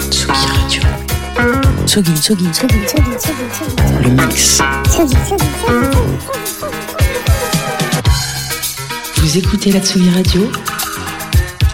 Tsugi 0.00 0.46
Radio. 0.46 0.82
Tsugi, 1.84 2.12
Tsugi, 2.14 2.50
Tsugi, 2.50 2.78
Tsugi, 2.86 3.16
Tsugi, 3.18 3.46
Tsugi. 3.50 3.82
Le 4.02 4.10
mix. 4.10 4.62
Tsugi, 4.88 5.16
Tsugi, 5.24 5.46
Tsugi, 5.58 5.98
Vous 9.16 9.38
écoutez 9.38 9.72
la 9.72 9.80
Tsugi 9.80 10.10
Radio 10.10 10.48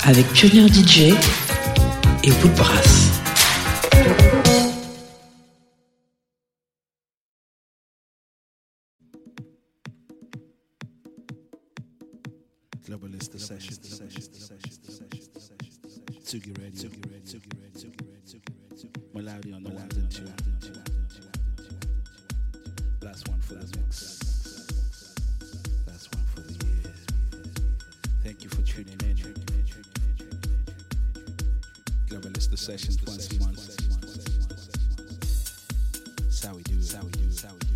avec 0.05 0.27
Pionnier 0.33 0.69
DJ 0.69 1.13
et 2.25 2.33
Woodbrass. 2.43 3.11
Globalist 12.87 13.33
the 13.33 13.39
session, 13.39 13.77
the 13.83 13.89
session, 13.89 14.25
Malawi 19.15 19.55
on 19.55 19.63
the 19.63 19.71
ones 19.71 19.97
and 19.97 20.11
two. 20.11 20.25
Last 23.01 23.29
one 23.29 23.39
for 23.39 23.55
the 23.55 23.79
mix. 23.79 24.67
Last 25.87 26.13
one 26.17 26.25
for 26.35 26.41
the 26.41 26.53
year. 26.67 26.93
Thank 28.25 28.43
you 28.43 28.51
for 28.51 28.63
tuning 28.63 28.99
in. 29.05 29.17
Globalist 32.09 32.51
the 32.51 32.57
sessions 32.57 32.99
once 33.07 33.31
a 33.31 33.39
month. 33.39 33.77
That's 36.19 36.45
how 36.45 36.57
we 36.57 36.63
do 36.65 36.79
it. 36.79 36.93
How 36.93 37.05
we 37.05 37.11
do 37.13 37.29
it. 37.29 37.41
How 37.41 37.53
we 37.53 37.59
do 37.61 37.74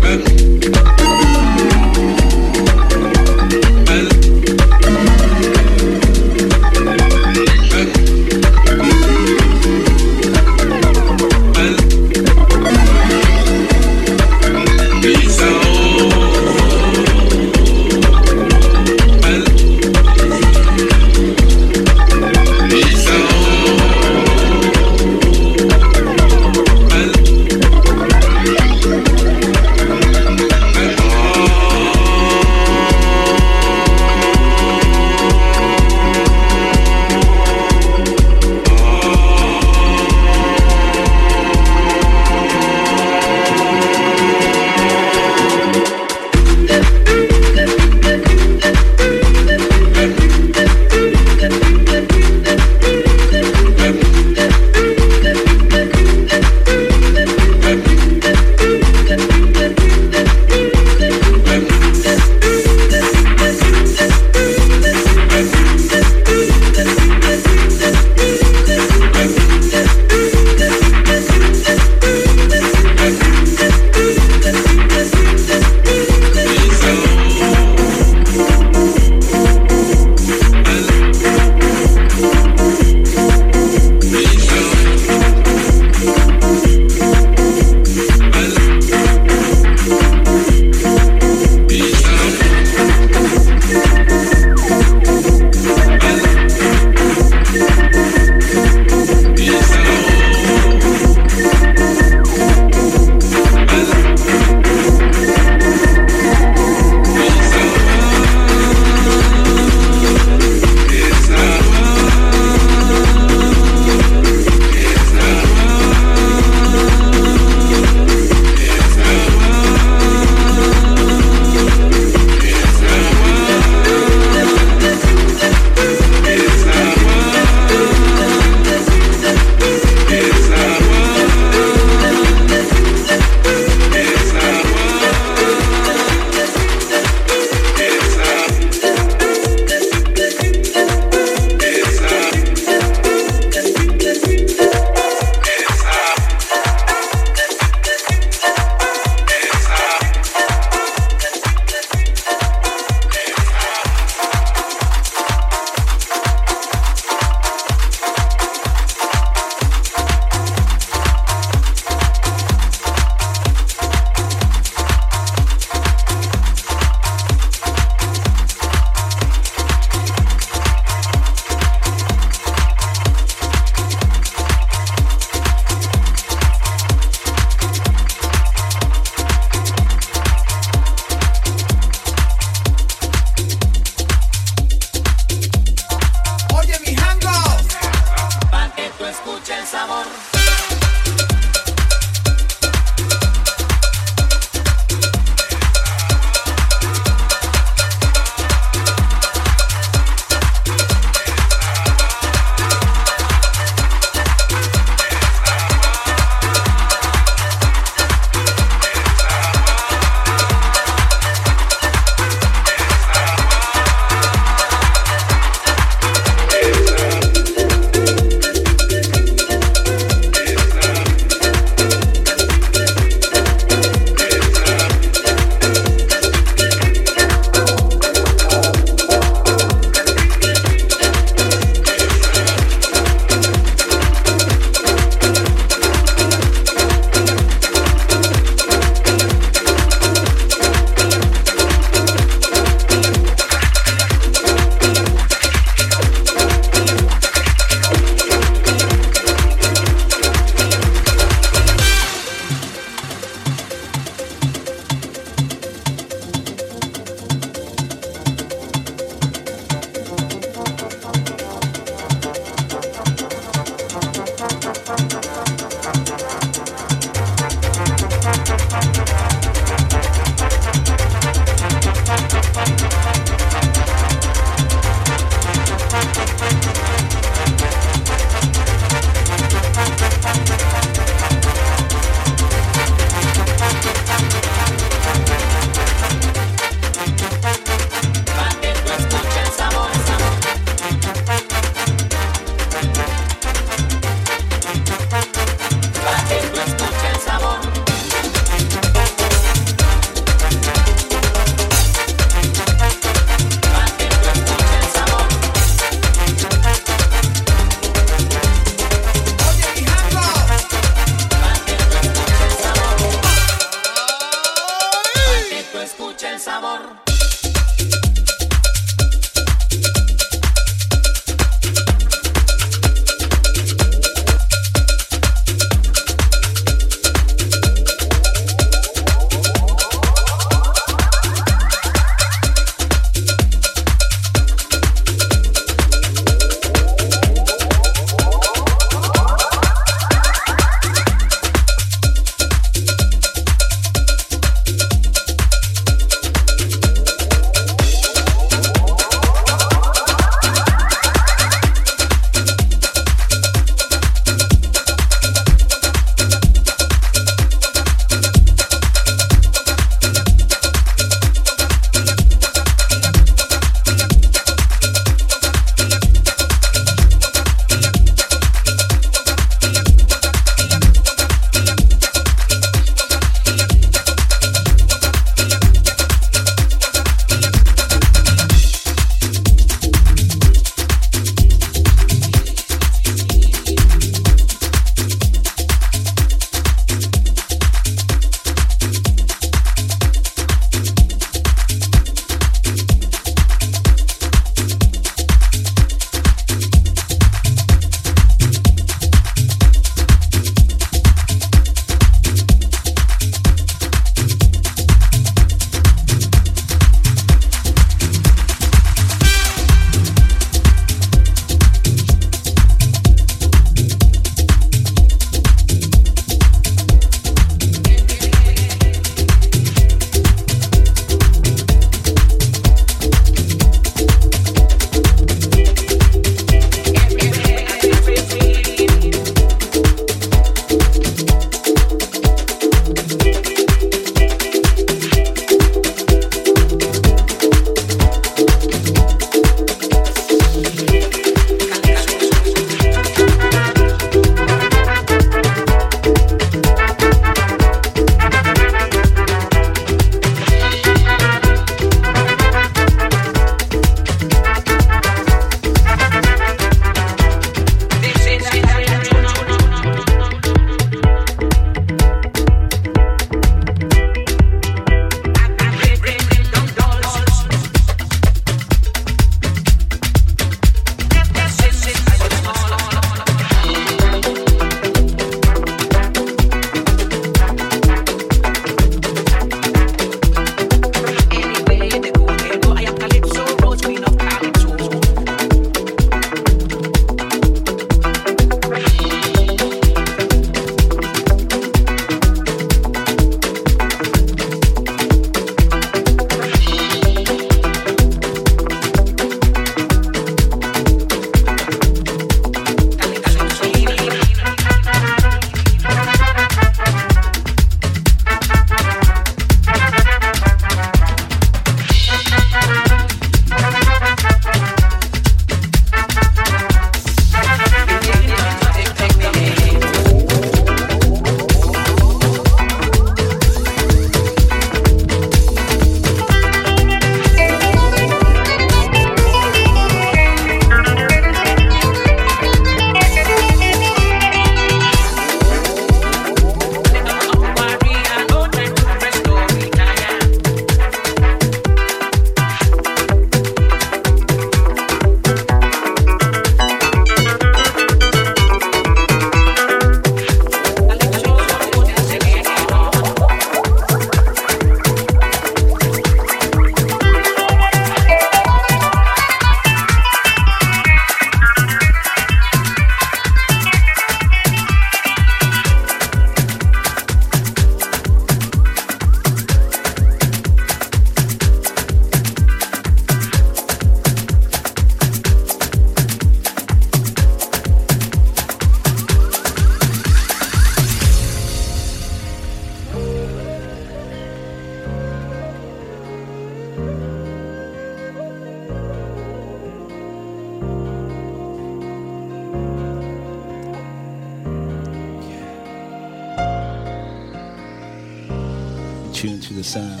sound 599.68 600.00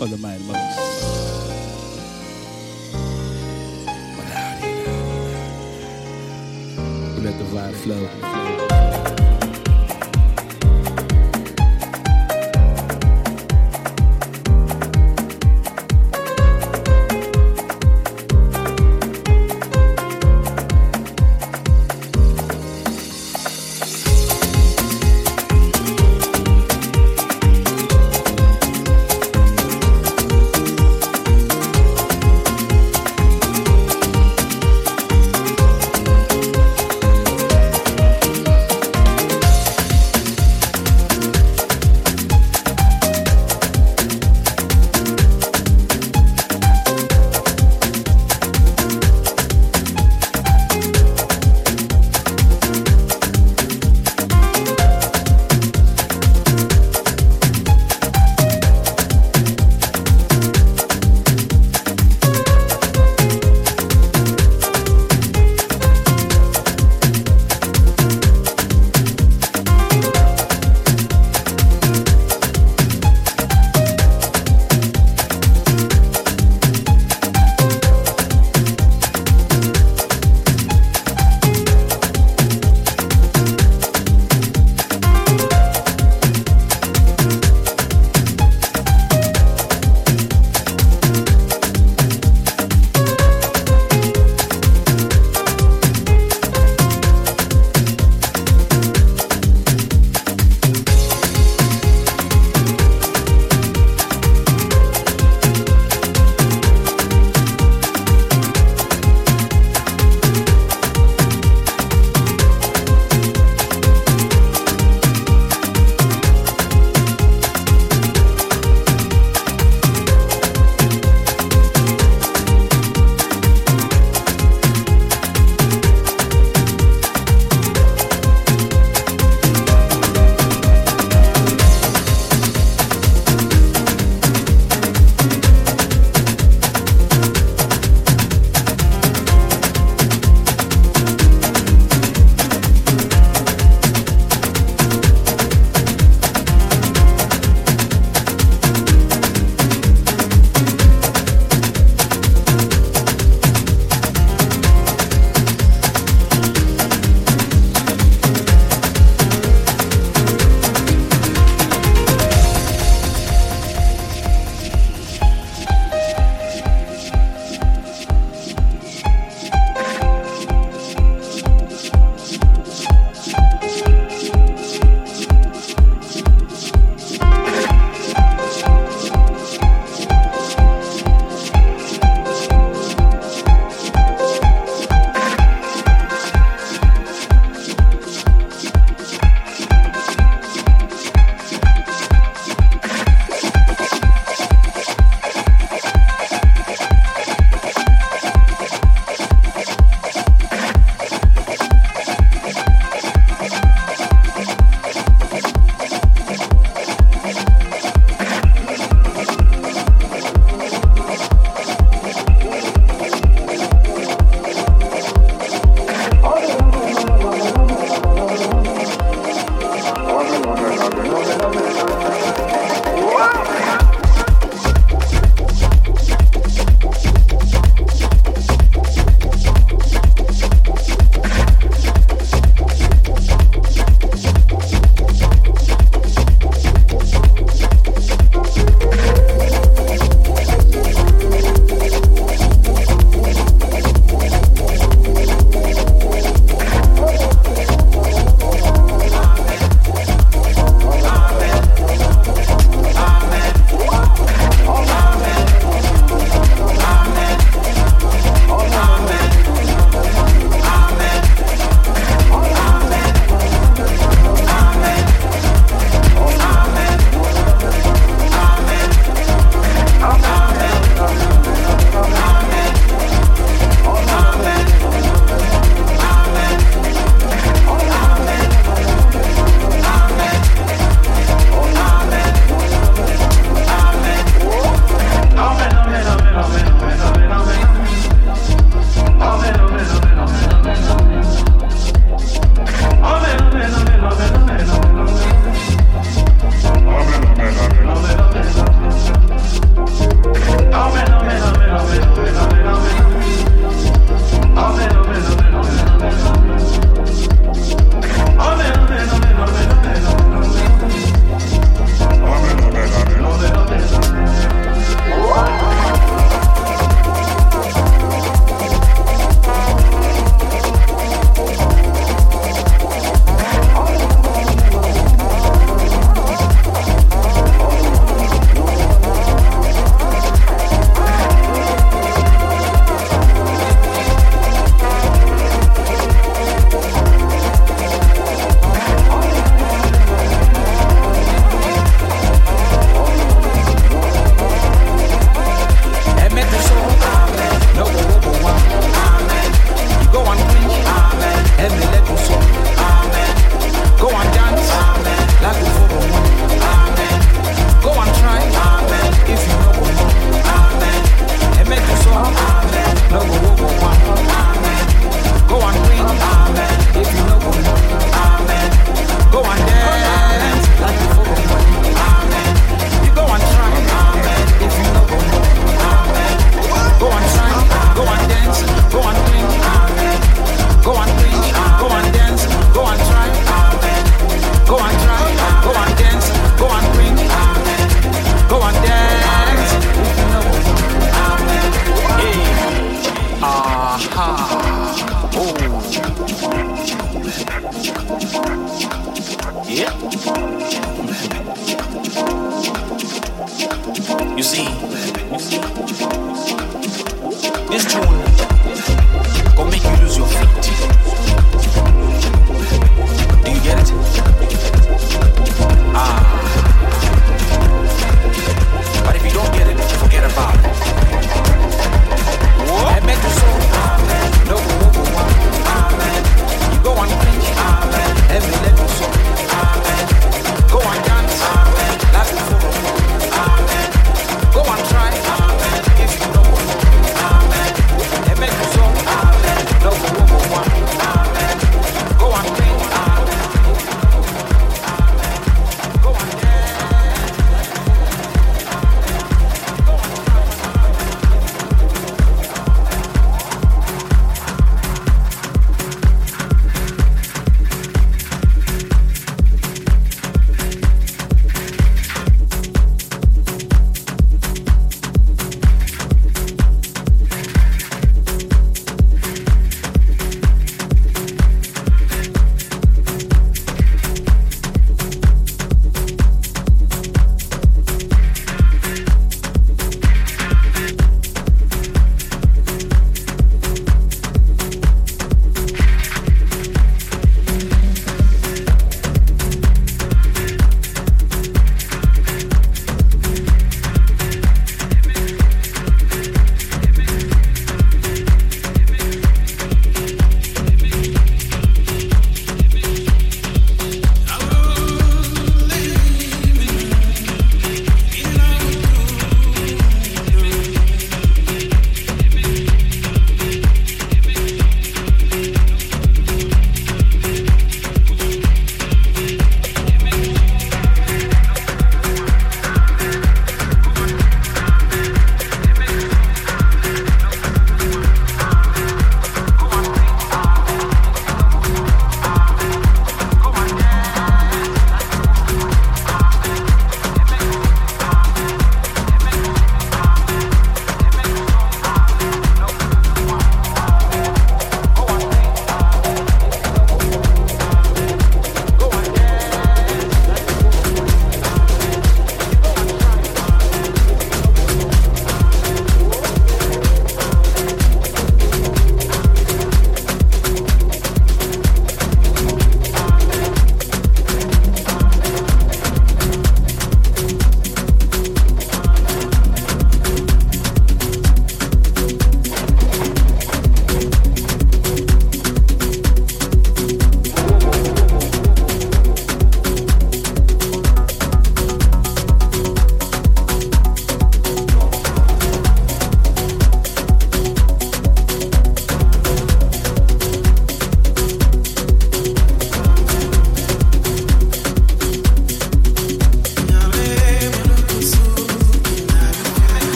of 0.00 0.08
the 0.10 0.16
mind 0.16 0.42
most. 0.46 0.58
Let 7.22 7.38
the 7.38 7.44
vibe 7.44 7.74
flow. 7.74 8.53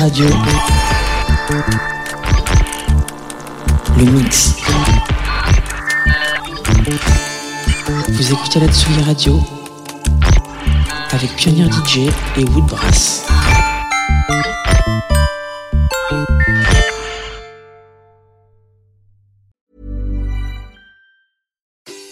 Radio. 0.00 0.24
Le 3.98 4.04
mix. 4.10 4.56
Vous 8.08 8.32
écoutez 8.32 8.60
la 8.60 8.68
Tsugi 8.68 9.02
Radio 9.02 9.40
avec 11.10 11.36
Pionnier 11.36 11.66
DJ 11.70 12.08
et 12.38 12.44
Woodbrass. 12.44 13.26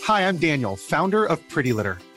Hi, 0.07 0.21
I'm 0.21 0.37
Daniel, 0.37 0.77
founder 0.77 1.25
of 1.25 1.41
Pretty 1.49 1.73
Litter. 1.73 1.97